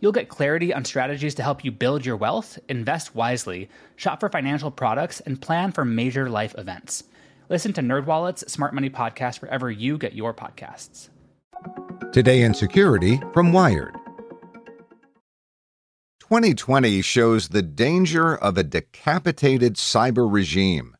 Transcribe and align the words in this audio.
You'll 0.00 0.12
get 0.12 0.28
clarity 0.28 0.74
on 0.74 0.84
strategies 0.84 1.34
to 1.36 1.42
help 1.42 1.64
you 1.64 1.70
build 1.70 2.04
your 2.04 2.16
wealth, 2.16 2.58
invest 2.68 3.14
wisely, 3.14 3.70
shop 3.96 4.20
for 4.20 4.28
financial 4.28 4.70
products, 4.70 5.20
and 5.20 5.40
plan 5.40 5.72
for 5.72 5.84
major 5.84 6.28
life 6.28 6.54
events. 6.58 7.04
Listen 7.48 7.72
to 7.72 7.80
NerdWallet's 7.80 8.50
Smart 8.52 8.74
Money 8.74 8.90
Podcast 8.90 9.40
wherever 9.40 9.70
you 9.70 9.96
get 9.96 10.14
your 10.14 10.34
podcasts. 10.34 11.08
Today 12.12 12.42
in 12.42 12.52
Security 12.52 13.20
from 13.32 13.52
Wired. 13.52 13.94
2020 16.20 17.00
shows 17.02 17.48
the 17.48 17.62
danger 17.62 18.36
of 18.36 18.58
a 18.58 18.64
decapitated 18.64 19.76
cyber 19.76 20.30
regime. 20.30 20.96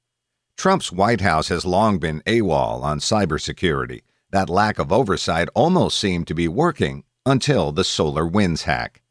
Trump's 0.56 0.90
White 0.90 1.20
House 1.20 1.48
has 1.48 1.66
long 1.66 1.98
been 1.98 2.22
AWOL 2.26 2.82
on 2.82 3.00
cybersecurity. 3.00 4.02
That 4.30 4.48
lack 4.48 4.78
of 4.78 4.92
oversight 4.92 5.48
almost 5.54 5.98
seemed 5.98 6.28
to 6.28 6.34
be 6.34 6.48
working 6.48 7.04
until 7.26 7.72
the 7.72 7.82
SolarWinds 7.82 8.62
hack. 8.62 9.02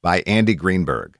By 0.00 0.22
Andy 0.26 0.54
Greenberg. 0.54 1.18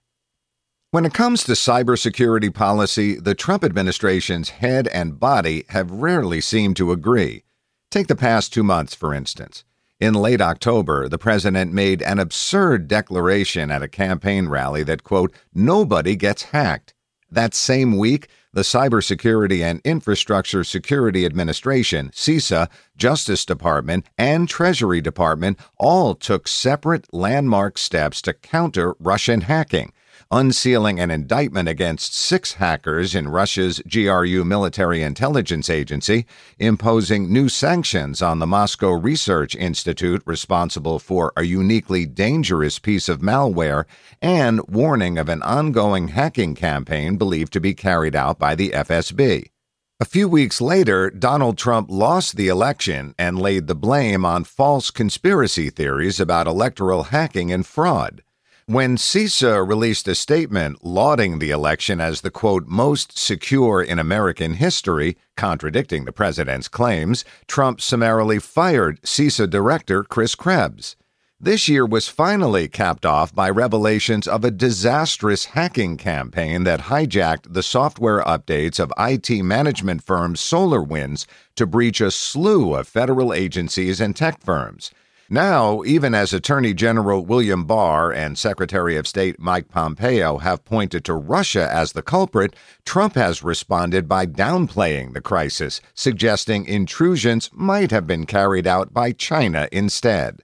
When 0.92 1.04
it 1.04 1.12
comes 1.12 1.44
to 1.44 1.52
cybersecurity 1.52 2.54
policy, 2.54 3.16
the 3.16 3.34
Trump 3.34 3.62
administration's 3.62 4.50
head 4.50 4.88
and 4.88 5.20
body 5.20 5.64
have 5.68 5.90
rarely 5.90 6.40
seemed 6.40 6.76
to 6.78 6.92
agree. 6.92 7.42
Take 7.90 8.06
the 8.06 8.16
past 8.16 8.52
two 8.54 8.62
months, 8.62 8.94
for 8.94 9.12
instance. 9.12 9.64
In 9.98 10.14
late 10.14 10.40
October, 10.40 11.08
the 11.08 11.18
president 11.18 11.72
made 11.72 12.00
an 12.00 12.18
absurd 12.18 12.88
declaration 12.88 13.70
at 13.70 13.82
a 13.82 13.88
campaign 13.88 14.48
rally 14.48 14.82
that, 14.84 15.04
quote, 15.04 15.34
nobody 15.52 16.16
gets 16.16 16.44
hacked. 16.44 16.94
That 17.30 17.54
same 17.54 17.98
week, 17.98 18.28
the 18.52 18.62
Cybersecurity 18.62 19.60
and 19.62 19.80
Infrastructure 19.84 20.64
Security 20.64 21.24
Administration, 21.24 22.10
CISA, 22.10 22.68
Justice 22.96 23.44
Department, 23.44 24.06
and 24.18 24.48
Treasury 24.48 25.00
Department 25.00 25.58
all 25.78 26.14
took 26.14 26.48
separate 26.48 27.12
landmark 27.14 27.78
steps 27.78 28.20
to 28.22 28.32
counter 28.32 28.94
Russian 28.98 29.42
hacking 29.42 29.92
unsealing 30.32 31.00
an 31.00 31.10
indictment 31.10 31.68
against 31.68 32.14
six 32.14 32.54
hackers 32.54 33.16
in 33.16 33.28
Russia's 33.28 33.80
GRU 33.88 34.44
military 34.44 35.02
intelligence 35.02 35.68
agency, 35.68 36.24
imposing 36.58 37.32
new 37.32 37.48
sanctions 37.48 38.22
on 38.22 38.38
the 38.38 38.46
Moscow 38.46 38.90
Research 38.90 39.56
Institute 39.56 40.22
responsible 40.24 41.00
for 41.00 41.32
a 41.36 41.42
uniquely 41.42 42.06
dangerous 42.06 42.78
piece 42.78 43.08
of 43.08 43.20
malware, 43.20 43.86
and 44.22 44.60
warning 44.68 45.18
of 45.18 45.28
an 45.28 45.42
ongoing 45.42 46.08
hacking 46.08 46.54
campaign 46.54 47.16
believed 47.16 47.52
to 47.52 47.60
be 47.60 47.74
carried 47.74 48.14
out 48.14 48.38
by 48.38 48.54
the 48.54 48.70
FSB. 48.70 49.50
A 49.98 50.04
few 50.06 50.28
weeks 50.28 50.60
later, 50.60 51.10
Donald 51.10 51.58
Trump 51.58 51.88
lost 51.90 52.36
the 52.36 52.48
election 52.48 53.14
and 53.18 53.38
laid 53.38 53.66
the 53.66 53.74
blame 53.74 54.24
on 54.24 54.44
false 54.44 54.90
conspiracy 54.90 55.70
theories 55.70 56.20
about 56.20 56.46
electoral 56.46 57.04
hacking 57.04 57.52
and 57.52 57.66
fraud. 57.66 58.22
When 58.70 58.98
CISA 58.98 59.66
released 59.66 60.06
a 60.06 60.14
statement 60.14 60.84
lauding 60.84 61.40
the 61.40 61.50
election 61.50 62.00
as 62.00 62.20
the 62.20 62.30
quote, 62.30 62.68
most 62.68 63.18
secure 63.18 63.82
in 63.82 63.98
American 63.98 64.54
history, 64.54 65.16
contradicting 65.36 66.04
the 66.04 66.12
president's 66.12 66.68
claims, 66.68 67.24
Trump 67.48 67.80
summarily 67.80 68.38
fired 68.38 69.02
CISA 69.02 69.50
director 69.50 70.04
Chris 70.04 70.36
Krebs. 70.36 70.94
This 71.40 71.66
year 71.66 71.84
was 71.84 72.06
finally 72.06 72.68
capped 72.68 73.04
off 73.04 73.34
by 73.34 73.50
revelations 73.50 74.28
of 74.28 74.44
a 74.44 74.52
disastrous 74.52 75.46
hacking 75.46 75.96
campaign 75.96 76.62
that 76.62 76.82
hijacked 76.82 77.52
the 77.52 77.64
software 77.64 78.22
updates 78.22 78.78
of 78.78 78.92
IT 78.96 79.42
management 79.42 80.04
firm 80.04 80.36
SolarWinds 80.36 81.26
to 81.56 81.66
breach 81.66 82.00
a 82.00 82.12
slew 82.12 82.76
of 82.76 82.86
federal 82.86 83.34
agencies 83.34 84.00
and 84.00 84.14
tech 84.14 84.40
firms. 84.40 84.92
Now, 85.32 85.84
even 85.84 86.12
as 86.12 86.32
Attorney 86.32 86.74
General 86.74 87.24
William 87.24 87.64
Barr 87.64 88.10
and 88.12 88.36
Secretary 88.36 88.96
of 88.96 89.06
State 89.06 89.38
Mike 89.38 89.68
Pompeo 89.68 90.38
have 90.38 90.64
pointed 90.64 91.04
to 91.04 91.14
Russia 91.14 91.72
as 91.72 91.92
the 91.92 92.02
culprit, 92.02 92.56
Trump 92.84 93.14
has 93.14 93.44
responded 93.44 94.08
by 94.08 94.26
downplaying 94.26 95.14
the 95.14 95.20
crisis, 95.20 95.80
suggesting 95.94 96.66
intrusions 96.66 97.48
might 97.52 97.92
have 97.92 98.08
been 98.08 98.26
carried 98.26 98.66
out 98.66 98.92
by 98.92 99.12
China 99.12 99.68
instead. 99.70 100.42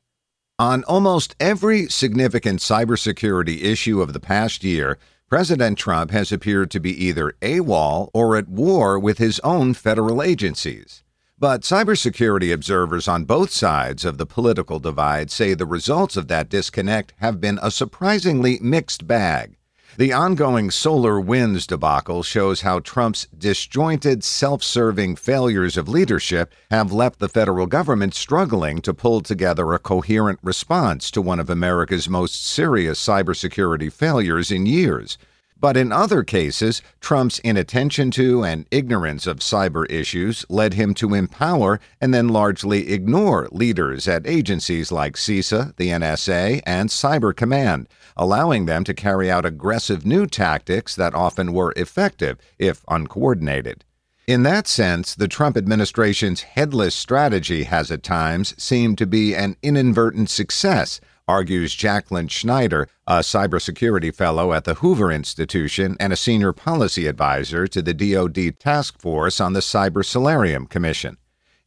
On 0.56 0.84
almost 0.84 1.34
every 1.40 1.88
significant 1.88 2.60
cybersecurity 2.60 3.64
issue 3.64 4.00
of 4.00 4.12
the 4.12 4.20
past 4.20 4.62
year, 4.62 4.98
President 5.28 5.76
Trump 5.76 6.12
has 6.12 6.30
appeared 6.30 6.70
to 6.70 6.78
be 6.78 6.92
either 7.04 7.34
AWOL 7.42 8.08
or 8.14 8.36
at 8.36 8.46
war 8.46 9.00
with 9.00 9.18
his 9.18 9.40
own 9.40 9.74
federal 9.74 10.22
agencies. 10.22 11.02
But 11.38 11.60
cybersecurity 11.60 12.50
observers 12.50 13.06
on 13.06 13.26
both 13.26 13.50
sides 13.50 14.06
of 14.06 14.16
the 14.16 14.24
political 14.24 14.78
divide 14.78 15.30
say 15.30 15.52
the 15.52 15.66
results 15.66 16.16
of 16.16 16.28
that 16.28 16.48
disconnect 16.48 17.12
have 17.18 17.42
been 17.42 17.58
a 17.62 17.70
surprisingly 17.70 18.58
mixed 18.62 19.06
bag. 19.06 19.58
The 19.98 20.14
ongoing 20.14 20.70
SolarWinds 20.70 21.66
debacle 21.66 22.22
shows 22.22 22.62
how 22.62 22.80
Trump's 22.80 23.26
disjointed, 23.36 24.24
self 24.24 24.62
serving 24.62 25.16
failures 25.16 25.76
of 25.76 25.90
leadership 25.90 26.54
have 26.70 26.90
left 26.90 27.18
the 27.18 27.28
federal 27.28 27.66
government 27.66 28.14
struggling 28.14 28.80
to 28.80 28.94
pull 28.94 29.20
together 29.20 29.74
a 29.74 29.78
coherent 29.78 30.38
response 30.42 31.10
to 31.10 31.20
one 31.20 31.38
of 31.38 31.50
America's 31.50 32.08
most 32.08 32.46
serious 32.46 32.98
cybersecurity 32.98 33.92
failures 33.92 34.50
in 34.50 34.64
years. 34.64 35.18
But 35.58 35.76
in 35.76 35.90
other 35.90 36.22
cases, 36.22 36.82
Trump's 37.00 37.38
inattention 37.38 38.10
to 38.12 38.44
and 38.44 38.66
ignorance 38.70 39.26
of 39.26 39.38
cyber 39.38 39.90
issues 39.90 40.44
led 40.50 40.74
him 40.74 40.92
to 40.94 41.14
empower 41.14 41.80
and 41.98 42.12
then 42.12 42.28
largely 42.28 42.92
ignore 42.92 43.48
leaders 43.50 44.06
at 44.06 44.26
agencies 44.26 44.92
like 44.92 45.16
CISA, 45.16 45.74
the 45.76 45.88
NSA, 45.88 46.60
and 46.66 46.90
Cyber 46.90 47.34
Command, 47.34 47.88
allowing 48.18 48.66
them 48.66 48.84
to 48.84 48.92
carry 48.92 49.30
out 49.30 49.46
aggressive 49.46 50.04
new 50.04 50.26
tactics 50.26 50.94
that 50.94 51.14
often 51.14 51.54
were 51.54 51.72
effective 51.76 52.38
if 52.58 52.84
uncoordinated. 52.88 53.84
In 54.26 54.42
that 54.42 54.66
sense, 54.66 55.14
the 55.14 55.28
Trump 55.28 55.56
administration's 55.56 56.42
headless 56.42 56.94
strategy 56.94 57.62
has 57.62 57.90
at 57.90 58.02
times 58.02 58.60
seemed 58.62 58.98
to 58.98 59.06
be 59.06 59.34
an 59.34 59.56
inadvertent 59.62 60.28
success 60.28 61.00
argues 61.28 61.74
Jacquelyn 61.74 62.30
Schneider, 62.30 62.88
a 63.06 63.18
cybersecurity 63.18 64.14
fellow 64.14 64.52
at 64.52 64.64
the 64.64 64.74
Hoover 64.74 65.10
Institution 65.10 65.96
and 65.98 66.12
a 66.12 66.16
senior 66.16 66.52
policy 66.52 67.06
advisor 67.06 67.66
to 67.66 67.82
the 67.82 67.94
DoD 67.94 68.58
Task 68.60 68.98
Force 69.00 69.40
on 69.40 69.52
the 69.52 69.60
Cyber 69.60 70.04
Solarium 70.04 70.66
Commission. 70.66 71.16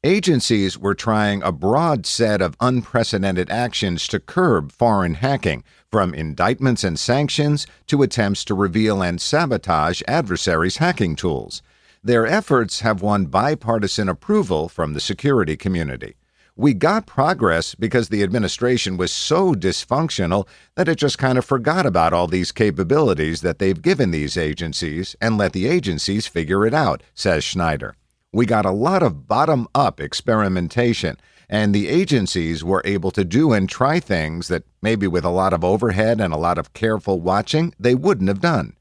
Agencies 0.03 0.77
were 0.77 0.95
trying 0.95 1.43
a 1.43 1.51
broad 1.51 2.05
set 2.05 2.41
of 2.41 2.55
unprecedented 2.61 3.49
actions 3.49 4.07
to 4.07 4.19
curb 4.19 4.71
foreign 4.71 5.15
hacking, 5.15 5.61
from 5.91 6.13
indictments 6.13 6.85
and 6.85 6.97
sanctions 6.97 7.67
to 7.87 8.01
attempts 8.01 8.45
to 8.45 8.53
reveal 8.53 9.01
and 9.01 9.19
sabotage 9.19 10.01
adversaries' 10.07 10.77
hacking 10.77 11.17
tools. 11.17 11.61
Their 12.01 12.25
efforts 12.25 12.79
have 12.79 13.01
won 13.01 13.25
bipartisan 13.25 14.07
approval 14.07 14.69
from 14.69 14.93
the 14.93 15.01
security 15.01 15.57
community. 15.57 16.15
We 16.59 16.73
got 16.73 17.05
progress 17.05 17.73
because 17.73 18.09
the 18.09 18.21
administration 18.21 18.97
was 18.97 19.13
so 19.13 19.53
dysfunctional 19.53 20.45
that 20.75 20.89
it 20.89 20.95
just 20.95 21.17
kind 21.17 21.37
of 21.37 21.45
forgot 21.45 21.85
about 21.85 22.11
all 22.11 22.27
these 22.27 22.51
capabilities 22.51 23.39
that 23.39 23.59
they've 23.59 23.81
given 23.81 24.11
these 24.11 24.35
agencies 24.35 25.15
and 25.21 25.37
let 25.37 25.53
the 25.53 25.67
agencies 25.67 26.27
figure 26.27 26.65
it 26.65 26.73
out, 26.73 27.01
says 27.13 27.45
Schneider. 27.45 27.95
We 28.33 28.45
got 28.45 28.65
a 28.65 28.71
lot 28.71 29.03
of 29.03 29.25
bottom 29.25 29.69
up 29.73 30.01
experimentation, 30.01 31.15
and 31.47 31.73
the 31.73 31.87
agencies 31.87 32.61
were 32.61 32.81
able 32.83 33.11
to 33.11 33.23
do 33.23 33.53
and 33.53 33.69
try 33.69 34.01
things 34.01 34.49
that 34.49 34.63
maybe 34.81 35.07
with 35.07 35.23
a 35.23 35.29
lot 35.29 35.53
of 35.53 35.63
overhead 35.63 36.19
and 36.19 36.33
a 36.33 36.37
lot 36.37 36.57
of 36.57 36.73
careful 36.73 37.21
watching 37.21 37.73
they 37.79 37.95
wouldn't 37.95 38.27
have 38.27 38.41
done. 38.41 38.75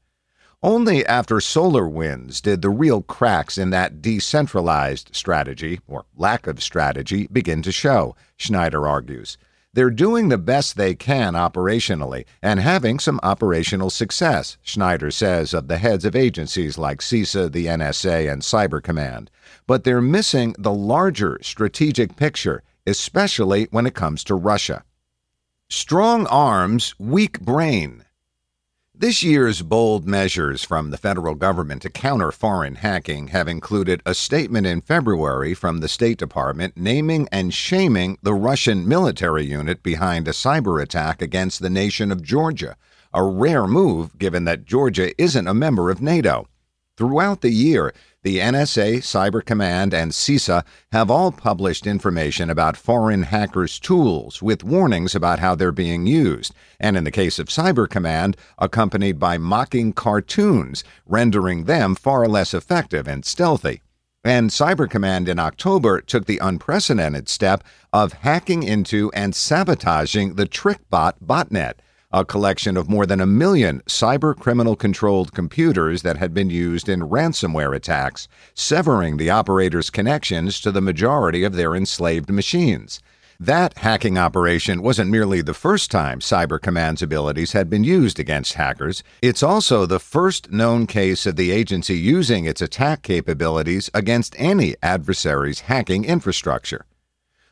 Only 0.61 1.05
after 1.05 1.37
SolarWinds 1.37 2.41
did 2.41 2.61
the 2.61 2.69
real 2.69 3.01
cracks 3.01 3.57
in 3.57 3.69
that 3.69 4.01
decentralized 4.01 5.15
strategy, 5.15 5.79
or 5.87 6.03
lack 6.17 6.47
of 6.47 6.61
strategy, 6.61 7.29
begin 7.31 7.61
to 7.61 7.71
show, 7.71 8.17
Schneider 8.35 8.85
argues. 8.85 9.37
They're 9.71 9.89
doing 9.89 10.27
the 10.27 10.37
best 10.37 10.75
they 10.75 10.95
can 10.95 11.33
operationally 11.33 12.25
and 12.41 12.59
having 12.59 12.99
some 12.99 13.21
operational 13.23 13.89
success, 13.89 14.57
Schneider 14.61 15.11
says 15.11 15.53
of 15.53 15.69
the 15.69 15.77
heads 15.77 16.03
of 16.03 16.13
agencies 16.13 16.77
like 16.77 16.99
CISA, 16.99 17.53
the 17.53 17.67
NSA, 17.67 18.29
and 18.29 18.41
Cyber 18.41 18.83
Command. 18.83 19.31
But 19.65 19.85
they're 19.85 20.01
missing 20.01 20.55
the 20.59 20.73
larger 20.73 21.39
strategic 21.41 22.17
picture, 22.17 22.63
especially 22.85 23.69
when 23.71 23.85
it 23.85 23.93
comes 23.93 24.25
to 24.25 24.35
Russia. 24.35 24.83
Strong 25.69 26.27
arms, 26.27 26.95
weak 26.99 27.39
brain. 27.39 28.03
This 28.99 29.23
year's 29.23 29.61
bold 29.61 30.05
measures 30.05 30.65
from 30.65 30.91
the 30.91 30.97
federal 30.97 31.33
government 31.33 31.83
to 31.83 31.89
counter 31.89 32.33
foreign 32.33 32.75
hacking 32.75 33.29
have 33.29 33.47
included 33.47 34.01
a 34.05 34.13
statement 34.13 34.67
in 34.67 34.81
February 34.81 35.53
from 35.53 35.79
the 35.79 35.87
State 35.87 36.17
Department 36.17 36.75
naming 36.75 37.29
and 37.31 37.53
shaming 37.53 38.17
the 38.21 38.33
Russian 38.33 38.85
military 38.85 39.45
unit 39.45 39.83
behind 39.83 40.27
a 40.27 40.31
cyber 40.31 40.83
attack 40.83 41.21
against 41.21 41.61
the 41.61 41.69
nation 41.69 42.11
of 42.11 42.21
Georgia, 42.21 42.75
a 43.13 43.23
rare 43.23 43.67
move 43.67 44.17
given 44.17 44.43
that 44.43 44.65
Georgia 44.65 45.13
isn't 45.17 45.47
a 45.47 45.53
member 45.53 45.89
of 45.89 46.01
NATO. 46.01 46.49
Throughout 46.97 47.39
the 47.39 47.51
year, 47.51 47.93
the 48.21 48.39
NSA, 48.39 48.97
Cyber 48.97 49.43
Command, 49.43 49.93
and 49.93 50.11
CISA 50.11 50.65
have 50.91 51.09
all 51.09 51.31
published 51.31 51.87
information 51.87 52.49
about 52.49 52.75
foreign 52.75 53.23
hackers' 53.23 53.79
tools 53.79 54.41
with 54.41 54.63
warnings 54.63 55.15
about 55.15 55.39
how 55.39 55.55
they're 55.55 55.71
being 55.71 56.05
used, 56.05 56.53
and 56.81 56.97
in 56.97 57.05
the 57.05 57.11
case 57.11 57.39
of 57.39 57.47
Cyber 57.47 57.89
Command, 57.89 58.35
accompanied 58.57 59.19
by 59.19 59.37
mocking 59.37 59.93
cartoons, 59.93 60.83
rendering 61.05 61.63
them 61.63 61.95
far 61.95 62.27
less 62.27 62.53
effective 62.53 63.07
and 63.07 63.23
stealthy. 63.23 63.81
And 64.21 64.49
Cyber 64.49 64.89
Command 64.89 65.29
in 65.29 65.39
October 65.39 66.01
took 66.01 66.25
the 66.25 66.39
unprecedented 66.39 67.29
step 67.29 67.63
of 67.93 68.11
hacking 68.11 68.63
into 68.63 69.09
and 69.13 69.33
sabotaging 69.33 70.35
the 70.35 70.45
TrickBot 70.45 71.13
botnet 71.25 71.75
a 72.11 72.25
collection 72.25 72.75
of 72.75 72.89
more 72.89 73.05
than 73.05 73.21
a 73.21 73.25
million 73.25 73.81
cyber 73.85 74.35
criminal 74.35 74.75
controlled 74.75 75.31
computers 75.31 76.01
that 76.01 76.17
had 76.17 76.33
been 76.33 76.49
used 76.49 76.89
in 76.89 77.01
ransomware 77.01 77.75
attacks, 77.75 78.27
severing 78.55 79.17
the 79.17 79.29
operators' 79.29 79.91
connections 79.91 80.59
to 80.59 80.71
the 80.71 80.81
majority 80.81 81.43
of 81.43 81.53
their 81.53 81.75
enslaved 81.75 82.31
machines. 82.31 82.99
That 83.39 83.77
hacking 83.77 84.17
operation 84.17 84.81
wasn't 84.81 85.11
merely 85.11 85.41
the 85.41 85.53
first 85.53 85.91
time 85.91 86.19
Cyber 86.19 86.59
Command's 86.59 87.03
abilities 87.03 87.53
had 87.53 87.69
been 87.69 87.83
used 87.83 88.19
against 88.19 88.53
hackers, 88.53 89.03
it's 89.21 89.43
also 89.43 89.85
the 89.85 89.99
first 89.99 90.51
known 90.51 90.87
case 90.87 91.27
of 91.27 91.35
the 91.35 91.51
agency 91.51 91.95
using 91.95 92.45
its 92.45 92.61
attack 92.61 93.03
capabilities 93.03 93.89
against 93.93 94.35
any 94.37 94.75
adversary's 94.81 95.61
hacking 95.61 96.05
infrastructure. 96.05 96.85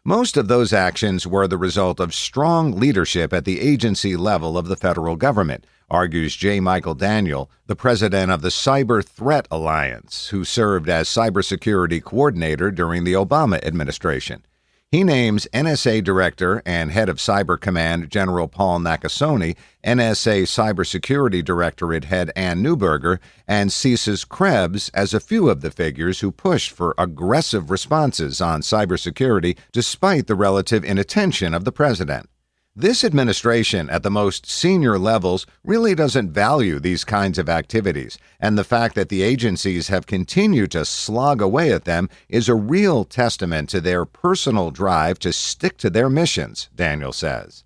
Most 0.04 0.38
of 0.38 0.48
those 0.48 0.72
actions 0.72 1.28
were 1.28 1.48
the 1.48 1.58
result 1.58 2.00
of 2.00 2.14
strong 2.14 2.72
leadership 2.72 3.34
at 3.34 3.46
the 3.46 3.60
agency 3.60 4.16
level 4.16 4.58
of 4.58 4.68
the 4.68 4.78
federal 4.78 5.16
government, 5.16 5.66
argues 5.90 6.36
J. 6.36 6.60
Michael 6.60 6.96
Daniel, 6.96 7.50
the 7.68 7.76
president 7.76 8.32
of 8.32 8.42
the 8.42 8.50
Cyber 8.50 9.04
Threat 9.04 9.48
Alliance, 9.52 10.30
who 10.30 10.46
served 10.46 10.90
as 10.90 11.10
cybersecurity 11.10 12.02
coordinator 12.04 12.72
during 12.72 13.04
the 13.04 13.14
Obama 13.14 13.64
administration. 13.66 14.44
He 14.90 15.04
names 15.04 15.50
NSA 15.54 16.06
Director 16.06 16.64
and 16.66 16.92
Head 16.92 17.10
of 17.10 17.18
Cyber 17.18 17.60
Command 17.60 18.10
General 18.10 18.48
Paul 18.48 18.80
Nakasone, 18.80 19.58
NSA 19.86 20.44
Cybersecurity 20.44 21.44
Directorate 21.44 22.06
Head 22.06 22.32
Anne 22.38 22.64
Neuberger, 22.64 23.20
and 23.46 23.70
CISA's 23.70 24.24
Krebs 24.24 24.88
as 24.94 25.14
a 25.14 25.20
few 25.20 25.50
of 25.50 25.60
the 25.60 25.72
figures 25.72 26.22
who 26.22 26.32
pushed 26.32 26.72
for 26.72 26.96
aggressive 26.98 27.70
responses 27.70 28.40
on 28.40 28.62
cybersecurity 28.62 29.58
despite 29.74 30.28
the 30.28 30.36
relative 30.36 30.86
inattention 30.86 31.54
of 31.54 31.66
the 31.66 31.74
president. 31.74 32.30
This 32.80 33.04
administration 33.04 33.90
at 33.90 34.04
the 34.04 34.12
most 34.12 34.46
senior 34.46 35.00
levels 35.00 35.48
really 35.64 35.96
doesn't 35.96 36.30
value 36.30 36.80
these 36.80 37.04
kinds 37.04 37.40
of 37.40 37.50
activities, 37.50 38.20
and 38.40 38.56
the 38.56 38.64
fact 38.64 38.94
that 38.94 39.10
the 39.10 39.24
agencies 39.24 39.88
have 39.88 40.06
continued 40.06 40.70
to 40.74 40.86
slog 40.86 41.42
away 41.42 41.72
at 41.72 41.86
them 41.86 42.08
is 42.30 42.48
a 42.48 42.54
real 42.54 43.04
testament 43.04 43.68
to 43.70 43.82
their 43.82 44.06
personal 44.06 44.70
drive 44.70 45.18
to 45.18 45.34
stick 45.34 45.78
to 45.78 45.90
their 45.90 46.08
missions, 46.08 46.70
Daniel 46.76 47.12
says. 47.12 47.64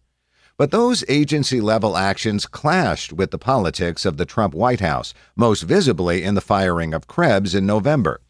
But 0.55 0.71
those 0.71 1.03
agency 1.09 1.59
level 1.59 1.97
actions 1.97 2.45
clashed 2.45 3.11
with 3.11 3.31
the 3.31 3.37
politics 3.37 4.05
of 4.05 4.15
the 4.15 4.25
Trump 4.25 4.53
White 4.53 4.79
House, 4.79 5.13
most 5.35 5.63
visibly 5.63 6.23
in 6.23 6.35
the 6.35 6.39
firing 6.39 6.93
of 6.93 7.07
Krebs 7.07 7.53
in 7.53 7.65
November. 7.65 8.21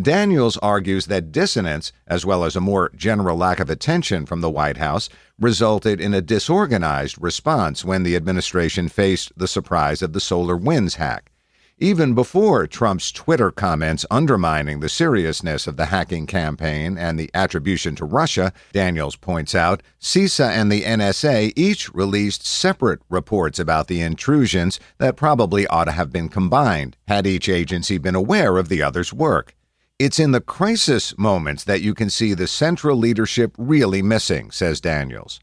Daniels 0.00 0.56
argues 0.56 1.06
that 1.06 1.30
dissonance, 1.30 1.92
as 2.08 2.26
well 2.26 2.42
as 2.42 2.56
a 2.56 2.60
more 2.60 2.90
general 2.96 3.36
lack 3.36 3.60
of 3.60 3.70
attention 3.70 4.26
from 4.26 4.40
the 4.40 4.50
White 4.50 4.76
House, 4.76 5.08
resulted 5.38 6.00
in 6.00 6.12
a 6.12 6.20
disorganized 6.20 7.16
response 7.20 7.84
when 7.84 8.02
the 8.02 8.16
administration 8.16 8.88
faced 8.88 9.30
the 9.36 9.46
surprise 9.46 10.02
of 10.02 10.12
the 10.12 10.18
SolarWinds 10.18 10.96
hack. 10.96 11.30
Even 11.78 12.12
before 12.12 12.66
Trump's 12.66 13.12
Twitter 13.12 13.52
comments 13.52 14.04
undermining 14.10 14.80
the 14.80 14.88
seriousness 14.88 15.68
of 15.68 15.76
the 15.76 15.86
hacking 15.86 16.26
campaign 16.26 16.98
and 16.98 17.16
the 17.16 17.30
attribution 17.32 17.94
to 17.94 18.04
Russia, 18.04 18.52
Daniels 18.72 19.14
points 19.14 19.54
out, 19.54 19.80
CISA 20.00 20.48
and 20.50 20.72
the 20.72 20.82
NSA 20.82 21.52
each 21.54 21.94
released 21.94 22.44
separate 22.44 23.00
reports 23.08 23.60
about 23.60 23.86
the 23.86 24.00
intrusions 24.00 24.80
that 24.98 25.14
probably 25.16 25.68
ought 25.68 25.84
to 25.84 25.92
have 25.92 26.10
been 26.12 26.28
combined 26.28 26.96
had 27.06 27.28
each 27.28 27.48
agency 27.48 27.96
been 27.96 28.16
aware 28.16 28.56
of 28.56 28.68
the 28.68 28.82
other's 28.82 29.12
work. 29.12 29.54
It's 30.00 30.18
in 30.18 30.32
the 30.32 30.40
crisis 30.40 31.16
moments 31.16 31.62
that 31.62 31.80
you 31.80 31.94
can 31.94 32.10
see 32.10 32.34
the 32.34 32.48
central 32.48 32.96
leadership 32.96 33.54
really 33.56 34.02
missing, 34.02 34.50
says 34.50 34.80
Daniels. 34.80 35.38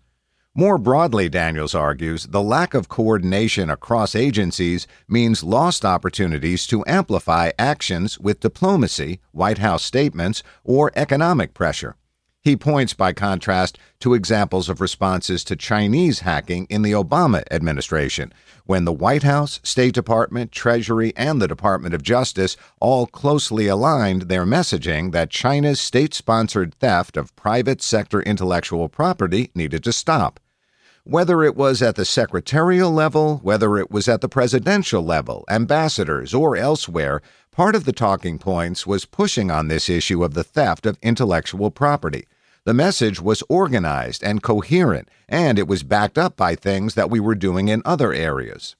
More 0.54 0.78
broadly, 0.78 1.30
Daniels 1.30 1.74
argues, 1.74 2.28
the 2.28 2.42
lack 2.42 2.74
of 2.74 2.90
coordination 2.90 3.70
across 3.70 4.14
agencies 4.14 4.88
means 5.08 5.42
lost 5.42 5.86
opportunities 5.86 6.68
to 6.68 6.84
amplify 6.86 7.52
actions 7.58 8.20
with 8.20 8.42
diplomacy, 8.42 9.22
White 9.32 9.60
House 9.60 9.86
statements, 9.86 10.44
or 10.66 10.92
economic 10.98 11.54
pressure. 11.54 11.96
He 12.44 12.58
points, 12.58 12.96
by 12.96 13.14
contrast, 13.14 13.78
to 14.00 14.16
examples 14.16 14.68
of 14.68 14.82
responses 14.82 15.44
to 15.44 15.56
Chinese 15.56 16.22
hacking 16.22 16.66
in 16.72 16.82
the 16.82 16.92
Obama 16.92 17.44
administration, 17.52 18.34
when 18.66 18.84
the 18.84 18.92
White 18.92 19.22
House, 19.22 19.60
State 19.62 19.94
Department, 19.94 20.52
Treasury, 20.52 21.14
and 21.16 21.40
the 21.40 21.48
Department 21.48 21.94
of 21.94 22.02
Justice 22.02 22.58
all 22.80 23.06
closely 23.06 23.68
aligned 23.68 24.24
their 24.24 24.46
messaging 24.46 25.12
that 25.12 25.30
China's 25.30 25.80
state 25.80 26.16
sponsored 26.16 26.74
theft 26.74 27.16
of 27.16 27.36
private 27.36 27.80
sector 27.80 28.24
intellectual 28.24 28.90
property 28.90 29.52
needed 29.54 29.84
to 29.84 29.94
stop. 29.94 30.40
Whether 31.04 31.44
it 31.44 31.56
was 31.56 31.82
at 31.82 31.96
the 31.96 32.06
secretarial 32.06 32.92
level, 32.92 33.38
whether 33.38 33.78
it 33.78 33.92
was 33.92 34.08
at 34.08 34.22
the 34.22 34.30
presidential 34.30 35.04
level, 35.04 35.46
ambassadors, 35.50 36.34
or 36.34 36.56
elsewhere, 36.56 37.22
part 37.52 37.76
of 37.76 37.84
the 37.84 37.92
talking 37.92 38.40
points 38.40 38.88
was 38.88 39.06
pushing 39.06 39.52
on 39.52 39.68
this 39.68 39.90
issue 39.90 40.24
of 40.24 40.34
the 40.34 40.44
theft 40.44 40.86
of 40.86 40.98
intellectual 41.02 41.70
property. 41.70 42.26
The 42.64 42.74
message 42.74 43.20
was 43.20 43.44
organized 43.50 44.24
and 44.24 44.42
coherent, 44.42 45.10
and 45.28 45.60
it 45.60 45.68
was 45.68 45.84
backed 45.84 46.18
up 46.18 46.38
by 46.38 46.56
things 46.56 46.96
that 46.96 47.10
we 47.10 47.20
were 47.20 47.36
doing 47.36 47.68
in 47.68 47.82
other 47.84 48.14
areas. 48.14 48.76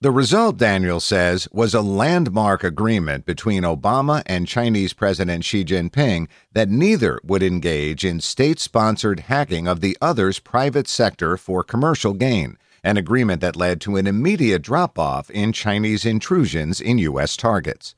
The 0.00 0.10
result, 0.10 0.58
Daniel 0.58 1.00
says, 1.00 1.48
was 1.50 1.74
a 1.74 1.80
landmark 1.80 2.62
agreement 2.62 3.24
between 3.24 3.62
Obama 3.62 4.22
and 4.26 4.46
Chinese 4.46 4.92
President 4.92 5.44
Xi 5.44 5.64
Jinping 5.64 6.28
that 6.52 6.68
neither 6.68 7.18
would 7.24 7.42
engage 7.42 8.04
in 8.04 8.20
state 8.20 8.60
sponsored 8.60 9.20
hacking 9.20 9.66
of 9.66 9.80
the 9.80 9.96
other's 10.00 10.40
private 10.40 10.88
sector 10.88 11.36
for 11.36 11.62
commercial 11.62 12.12
gain, 12.12 12.58
an 12.82 12.96
agreement 12.96 13.40
that 13.40 13.56
led 13.56 13.80
to 13.80 13.96
an 13.96 14.06
immediate 14.06 14.62
drop 14.62 14.98
off 14.98 15.30
in 15.30 15.52
Chinese 15.52 16.04
intrusions 16.04 16.80
in 16.80 16.98
U.S. 16.98 17.36
targets. 17.36 17.94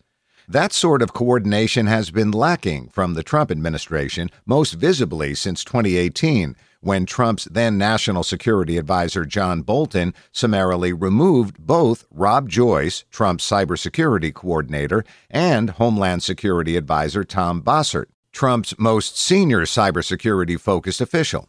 That 0.49 0.73
sort 0.73 1.03
of 1.03 1.13
coordination 1.13 1.87
has 1.87 2.13
been 2.13 2.31
lacking 2.31 2.91
from 2.91 3.15
the 3.15 3.25
Trump 3.25 3.51
administration, 3.51 4.31
most 4.47 4.75
visibly 4.75 5.35
since 5.35 5.65
2018 5.65 6.55
when 6.81 7.05
Trump's 7.05 7.47
then 7.47 7.77
National 7.77 8.23
Security 8.23 8.79
Advisor 8.79 9.25
John 9.25 9.63
Bolton 9.63 10.15
summarily 10.31 10.93
removed 10.93 11.59
both 11.59 12.05
Rob 12.13 12.49
Joyce, 12.49 13.05
Trump's 13.11 13.49
cybersecurity 13.49 14.33
coordinator, 14.33 15.05
and 15.29 15.71
Homeland 15.71 16.23
Security 16.23 16.77
Advisor 16.77 17.25
Tom 17.25 17.61
Bossert, 17.61 18.07
Trump's 18.31 18.79
most 18.79 19.19
senior 19.19 19.63
cybersecurity 19.63 20.61
focused 20.61 21.01
official. 21.01 21.49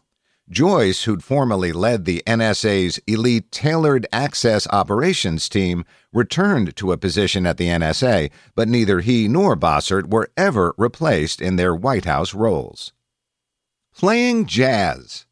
Joyce, 0.50 1.02
who'd 1.02 1.22
formerly 1.22 1.72
led 1.72 2.04
the 2.04 2.22
NSA's 2.26 2.98
elite 3.06 3.52
tailored 3.52 4.06
access 4.10 4.66
operations 4.68 5.46
team, 5.48 5.84
returned 6.12 6.74
to 6.76 6.90
a 6.90 6.96
position 6.96 7.46
at 7.46 7.58
the 7.58 7.68
NSA, 7.68 8.30
but 8.54 8.66
neither 8.66 9.00
he 9.00 9.28
nor 9.28 9.56
Bossert 9.56 10.08
were 10.08 10.30
ever 10.36 10.74
replaced 10.78 11.42
in 11.42 11.56
their 11.56 11.74
White 11.74 12.06
House 12.06 12.32
roles. 12.32 12.92
Playing 13.94 14.46
jazz. 14.46 15.26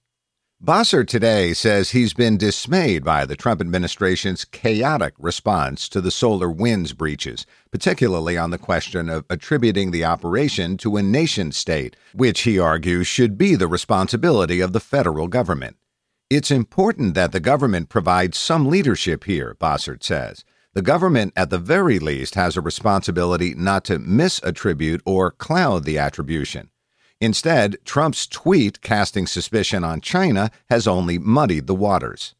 Bossert 0.65 1.07
today 1.07 1.53
says 1.53 1.91
he's 1.91 2.15
been 2.15 2.39
dismayed 2.39 3.05
by 3.05 3.27
the 3.27 3.37
Trump 3.37 3.61
administration's 3.61 4.47
chaotic 4.47 5.13
response 5.19 5.87
to 5.91 6.01
the 6.01 6.09
SolarWinds 6.09 6.97
breaches, 6.97 7.45
particularly 7.71 8.39
on 8.39 8.51
the 8.51 8.59
question 8.59 9.11
of 9.11 9.27
attributing 9.29 9.91
the 9.91 10.03
operation 10.03 10.79
to 10.79 10.97
a 10.97 11.03
nation 11.03 11.53
state, 11.53 11.95
which 12.15 12.41
he 12.41 12.59
argues 12.59 13.07
should 13.07 13.37
be 13.37 13.55
the 13.55 13.69
responsibility 13.69 14.61
of 14.61 14.73
the 14.73 14.81
federal 14.81 15.29
government. 15.29 15.77
It's 16.31 16.51
important 16.51 17.15
that 17.15 17.33
the 17.33 17.39
government 17.39 17.91
provides 17.91 18.39
some 18.39 18.67
leadership 18.67 19.25
here, 19.25 19.55
Bossert 19.61 20.03
says. 20.03 20.43
The 20.73 20.81
government, 20.81 21.35
at 21.37 21.51
the 21.51 21.59
very 21.59 21.99
least, 21.99 22.35
has 22.35 22.57
a 22.57 22.63
responsibility 22.63 23.55
not 23.55 23.85
to 23.85 23.99
misattribute 23.99 25.03
or 25.05 25.33
cloud 25.33 25.85
the 25.85 25.99
attribution. 25.99 26.71
Instead, 27.20 27.76
Trump's 27.85 28.26
tweet 28.26 28.82
casting 28.82 29.26
suspicion 29.26 29.85
on 29.85 30.00
China 30.00 30.50
has 30.68 30.87
only 30.87 31.18
muddied 31.18 31.66
the 31.66 31.75
waters. 31.75 32.35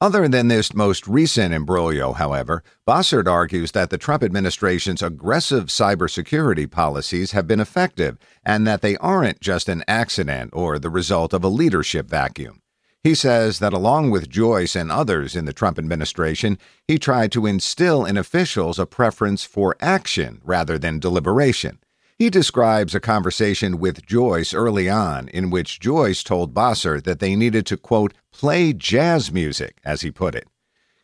Other 0.00 0.28
than 0.28 0.48
this 0.48 0.74
most 0.74 1.06
recent 1.08 1.54
imbroglio, 1.54 2.12
however, 2.12 2.62
Bossert 2.86 3.26
argues 3.26 3.72
that 3.72 3.90
the 3.90 3.98
Trump 3.98 4.22
administration's 4.22 5.02
aggressive 5.02 5.66
cybersecurity 5.66 6.70
policies 6.70 7.32
have 7.32 7.46
been 7.46 7.60
effective 7.60 8.18
and 8.44 8.66
that 8.66 8.82
they 8.82 8.96
aren't 8.98 9.40
just 9.40 9.68
an 9.68 9.82
accident 9.88 10.50
or 10.52 10.78
the 10.78 10.90
result 10.90 11.32
of 11.32 11.42
a 11.42 11.48
leadership 11.48 12.08
vacuum. 12.08 12.60
He 13.02 13.14
says 13.14 13.58
that 13.58 13.72
along 13.72 14.10
with 14.10 14.30
Joyce 14.30 14.74
and 14.74 14.90
others 14.90 15.36
in 15.36 15.44
the 15.44 15.52
Trump 15.52 15.78
administration, 15.78 16.58
he 16.88 16.98
tried 16.98 17.32
to 17.32 17.46
instill 17.46 18.04
in 18.04 18.16
officials 18.16 18.78
a 18.78 18.86
preference 18.86 19.44
for 19.44 19.76
action 19.80 20.40
rather 20.44 20.78
than 20.78 20.98
deliberation. 20.98 21.78
He 22.24 22.30
describes 22.30 22.94
a 22.94 23.00
conversation 23.00 23.78
with 23.78 24.06
Joyce 24.06 24.54
early 24.54 24.88
on 24.88 25.28
in 25.28 25.50
which 25.50 25.78
Joyce 25.78 26.22
told 26.22 26.54
Bossert 26.54 27.04
that 27.04 27.18
they 27.18 27.36
needed 27.36 27.66
to, 27.66 27.76
quote, 27.76 28.14
play 28.32 28.72
jazz 28.72 29.30
music, 29.30 29.76
as 29.84 30.00
he 30.00 30.10
put 30.10 30.34
it. 30.34 30.48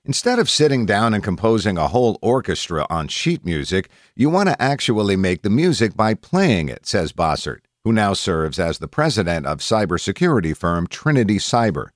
Instead 0.02 0.38
of 0.38 0.48
sitting 0.48 0.86
down 0.86 1.12
and 1.12 1.22
composing 1.22 1.76
a 1.76 1.88
whole 1.88 2.18
orchestra 2.22 2.86
on 2.88 3.06
sheet 3.08 3.44
music, 3.44 3.90
you 4.16 4.30
want 4.30 4.48
to 4.48 4.62
actually 4.62 5.14
make 5.14 5.42
the 5.42 5.50
music 5.50 5.94
by 5.94 6.14
playing 6.14 6.70
it, 6.70 6.86
says 6.86 7.12
Bossert, 7.12 7.60
who 7.84 7.92
now 7.92 8.14
serves 8.14 8.58
as 8.58 8.78
the 8.78 8.88
president 8.88 9.44
of 9.44 9.58
cybersecurity 9.58 10.56
firm 10.56 10.86
Trinity 10.86 11.36
Cyber. 11.36 11.88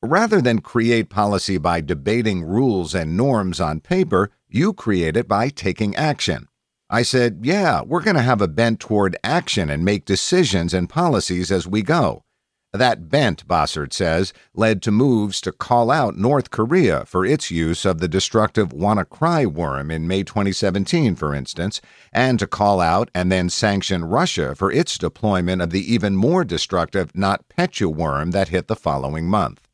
Rather 0.00 0.40
than 0.40 0.60
create 0.60 1.10
policy 1.10 1.58
by 1.58 1.80
debating 1.80 2.44
rules 2.44 2.94
and 2.94 3.16
norms 3.16 3.60
on 3.60 3.80
paper, 3.80 4.30
you 4.48 4.72
create 4.72 5.16
it 5.16 5.26
by 5.26 5.48
taking 5.48 5.96
action. 5.96 6.46
I 6.92 7.02
said, 7.02 7.40
Yeah, 7.42 7.82
we're 7.82 8.02
going 8.02 8.16
to 8.16 8.22
have 8.22 8.42
a 8.42 8.48
bent 8.48 8.80
toward 8.80 9.16
action 9.22 9.70
and 9.70 9.84
make 9.84 10.04
decisions 10.04 10.74
and 10.74 10.88
policies 10.88 11.52
as 11.52 11.66
we 11.66 11.82
go. 11.82 12.24
That 12.72 13.08
bent, 13.08 13.46
Bossert 13.46 13.92
says, 13.92 14.32
led 14.54 14.82
to 14.82 14.90
moves 14.90 15.40
to 15.42 15.52
call 15.52 15.90
out 15.90 16.16
North 16.16 16.50
Korea 16.50 17.04
for 17.04 17.24
its 17.24 17.50
use 17.50 17.84
of 17.84 17.98
the 17.98 18.08
destructive 18.08 18.70
WannaCry 18.70 19.46
worm 19.46 19.90
in 19.90 20.06
May 20.06 20.24
2017, 20.24 21.14
for 21.16 21.34
instance, 21.34 21.80
and 22.12 22.38
to 22.40 22.46
call 22.46 22.80
out 22.80 23.08
and 23.14 23.30
then 23.30 23.50
sanction 23.50 24.04
Russia 24.04 24.54
for 24.54 24.70
its 24.70 24.98
deployment 24.98 25.62
of 25.62 25.70
the 25.70 25.92
even 25.92 26.14
more 26.16 26.44
destructive 26.44 27.12
NotPetya 27.12 27.92
worm 27.92 28.32
that 28.32 28.48
hit 28.48 28.68
the 28.68 28.76
following 28.76 29.26
month. 29.26 29.69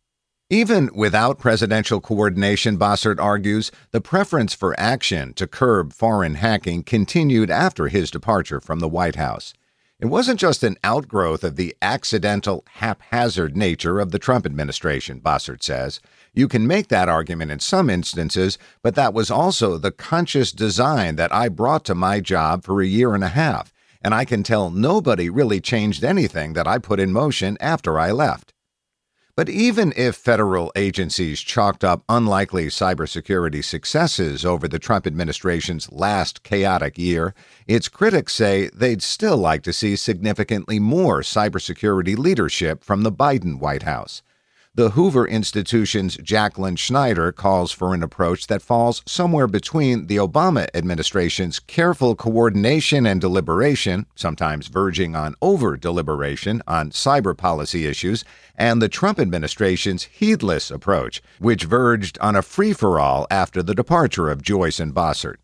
Even 0.50 0.90
without 0.94 1.40
presidential 1.40 2.00
coordination, 2.00 2.78
Bossert 2.78 3.18
argues, 3.18 3.72
the 3.90 4.00
preference 4.00 4.54
for 4.54 4.78
action 4.78 5.32
to 5.32 5.48
curb 5.48 5.92
foreign 5.92 6.36
hacking 6.36 6.84
continued 6.84 7.50
after 7.50 7.88
his 7.88 8.12
departure 8.12 8.60
from 8.60 8.78
the 8.78 8.88
White 8.88 9.16
House. 9.16 9.54
It 9.98 10.06
wasn't 10.06 10.38
just 10.38 10.62
an 10.62 10.76
outgrowth 10.84 11.42
of 11.42 11.56
the 11.56 11.74
accidental, 11.82 12.64
haphazard 12.74 13.56
nature 13.56 13.98
of 13.98 14.12
the 14.12 14.20
Trump 14.20 14.46
administration, 14.46 15.18
Bossert 15.20 15.64
says. 15.64 15.98
You 16.32 16.46
can 16.46 16.64
make 16.64 16.86
that 16.88 17.08
argument 17.08 17.50
in 17.50 17.58
some 17.58 17.90
instances, 17.90 18.56
but 18.82 18.94
that 18.94 19.14
was 19.14 19.32
also 19.32 19.78
the 19.78 19.90
conscious 19.90 20.52
design 20.52 21.16
that 21.16 21.34
I 21.34 21.48
brought 21.48 21.84
to 21.86 21.94
my 21.96 22.20
job 22.20 22.62
for 22.62 22.80
a 22.80 22.86
year 22.86 23.16
and 23.16 23.24
a 23.24 23.28
half, 23.28 23.72
and 24.00 24.14
I 24.14 24.24
can 24.24 24.44
tell 24.44 24.70
nobody 24.70 25.28
really 25.28 25.60
changed 25.60 26.04
anything 26.04 26.52
that 26.52 26.68
I 26.68 26.78
put 26.78 27.00
in 27.00 27.10
motion 27.10 27.56
after 27.60 27.98
I 27.98 28.12
left. 28.12 28.52
But 29.36 29.50
even 29.50 29.92
if 29.96 30.16
federal 30.16 30.72
agencies 30.74 31.40
chalked 31.40 31.84
up 31.84 32.02
unlikely 32.08 32.68
cybersecurity 32.68 33.62
successes 33.62 34.46
over 34.46 34.66
the 34.66 34.78
Trump 34.78 35.06
administration's 35.06 35.92
last 35.92 36.42
chaotic 36.42 36.96
year, 36.96 37.34
its 37.66 37.90
critics 37.90 38.32
say 38.32 38.70
they'd 38.72 39.02
still 39.02 39.36
like 39.36 39.62
to 39.64 39.74
see 39.74 39.94
significantly 39.94 40.78
more 40.78 41.20
cybersecurity 41.20 42.16
leadership 42.16 42.82
from 42.82 43.02
the 43.02 43.12
Biden 43.12 43.58
White 43.60 43.82
House. 43.82 44.22
The 44.76 44.90
Hoover 44.90 45.26
Institution's 45.26 46.18
Jacquelyn 46.18 46.76
Schneider 46.76 47.32
calls 47.32 47.72
for 47.72 47.94
an 47.94 48.02
approach 48.02 48.46
that 48.48 48.60
falls 48.60 49.02
somewhere 49.06 49.46
between 49.46 50.06
the 50.06 50.18
Obama 50.18 50.68
administration's 50.74 51.58
careful 51.60 52.14
coordination 52.14 53.06
and 53.06 53.18
deliberation, 53.18 54.04
sometimes 54.14 54.68
verging 54.68 55.16
on 55.16 55.34
over 55.40 55.78
deliberation 55.78 56.60
on 56.66 56.90
cyber 56.90 57.34
policy 57.34 57.86
issues, 57.86 58.22
and 58.54 58.82
the 58.82 58.88
Trump 58.90 59.18
administration's 59.18 60.02
heedless 60.02 60.70
approach, 60.70 61.22
which 61.38 61.64
verged 61.64 62.18
on 62.20 62.36
a 62.36 62.42
free 62.42 62.74
for 62.74 63.00
all 63.00 63.26
after 63.30 63.62
the 63.62 63.74
departure 63.74 64.28
of 64.28 64.42
Joyce 64.42 64.78
and 64.78 64.94
Bossert. 64.94 65.36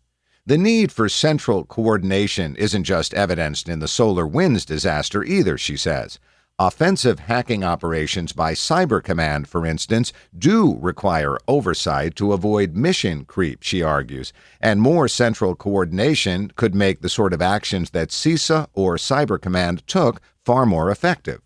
The 0.45 0.59
need 0.59 0.91
for 0.91 1.09
central 1.09 1.63
coordination 1.63 2.55
isn't 2.57 2.83
just 2.83 3.15
evidenced 3.15 3.67
in 3.67 3.79
the 3.79 3.87
SolarWinds 3.87 4.63
disaster 4.63 5.23
either, 5.23 5.57
she 5.57 5.75
says. 5.75 6.19
Offensive 6.65 7.19
hacking 7.19 7.61
operations 7.61 8.31
by 8.31 8.53
Cyber 8.53 9.03
Command, 9.03 9.49
for 9.49 9.65
instance, 9.65 10.13
do 10.37 10.77
require 10.79 11.37
oversight 11.45 12.15
to 12.15 12.31
avoid 12.31 12.73
mission 12.73 13.25
creep, 13.25 13.63
she 13.63 13.81
argues, 13.81 14.31
and 14.61 14.81
more 14.81 15.09
central 15.09 15.55
coordination 15.55 16.53
could 16.55 16.73
make 16.73 17.01
the 17.01 17.09
sort 17.09 17.33
of 17.33 17.41
actions 17.41 17.89
that 17.89 18.11
CISA 18.11 18.67
or 18.73 18.95
Cyber 18.95 19.41
Command 19.41 19.85
took 19.87 20.21
far 20.45 20.65
more 20.65 20.89
effective. 20.89 21.41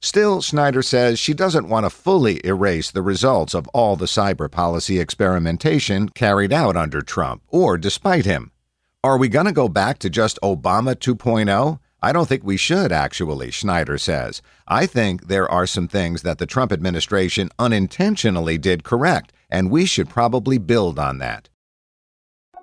Still, 0.00 0.40
Schneider 0.40 0.80
says 0.80 1.18
she 1.18 1.34
doesn't 1.34 1.68
want 1.68 1.84
to 1.84 1.90
fully 1.90 2.40
erase 2.42 2.90
the 2.90 3.02
results 3.02 3.52
of 3.52 3.68
all 3.74 3.94
the 3.94 4.06
cyber 4.06 4.50
policy 4.50 4.98
experimentation 4.98 6.08
carried 6.08 6.54
out 6.54 6.78
under 6.78 7.02
Trump 7.02 7.42
or 7.48 7.76
despite 7.76 8.24
him. 8.24 8.52
Are 9.04 9.18
we 9.18 9.28
going 9.28 9.44
to 9.44 9.52
go 9.52 9.68
back 9.68 9.98
to 9.98 10.08
just 10.08 10.38
Obama 10.42 10.96
2.0? 10.96 11.78
I 12.02 12.12
don't 12.12 12.28
think 12.28 12.44
we 12.44 12.56
should, 12.56 12.92
actually, 12.92 13.50
Schneider 13.50 13.98
says. 13.98 14.40
I 14.68 14.86
think 14.86 15.26
there 15.28 15.50
are 15.50 15.66
some 15.66 15.88
things 15.88 16.22
that 16.22 16.38
the 16.38 16.46
Trump 16.46 16.72
administration 16.72 17.50
unintentionally 17.58 18.58
did 18.58 18.84
correct, 18.84 19.32
and 19.50 19.70
we 19.70 19.86
should 19.86 20.08
probably 20.08 20.58
build 20.58 20.98
on 20.98 21.18
that. 21.18 21.48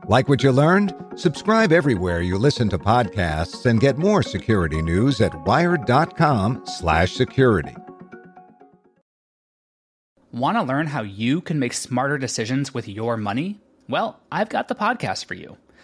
Like 0.07 0.27
what 0.27 0.43
you 0.43 0.51
learned? 0.51 0.93
Subscribe 1.15 1.71
everywhere 1.71 2.21
you 2.21 2.37
listen 2.37 2.67
to 2.69 2.77
podcasts 2.77 3.65
and 3.65 3.79
get 3.79 3.97
more 3.97 4.21
security 4.21 4.81
news 4.81 5.21
at 5.21 5.33
wired.com/security. 5.45 7.75
Want 10.33 10.57
to 10.57 10.63
learn 10.63 10.87
how 10.87 11.03
you 11.03 11.39
can 11.41 11.59
make 11.59 11.73
smarter 11.73 12.17
decisions 12.17 12.73
with 12.73 12.89
your 12.89 13.17
money? 13.17 13.61
Well, 13.87 14.19
I've 14.31 14.49
got 14.49 14.67
the 14.67 14.75
podcast 14.75 15.25
for 15.25 15.35
you. 15.35 15.57